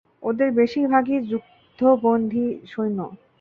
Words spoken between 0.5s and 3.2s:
বেশিরভাগই যুদ্ধবন্দি সৈন্য!